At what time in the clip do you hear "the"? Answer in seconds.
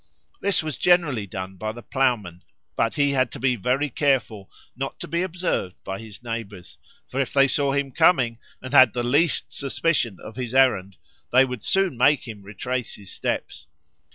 1.73-1.83, 8.93-9.03